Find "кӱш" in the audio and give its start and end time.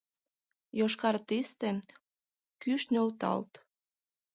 2.61-2.81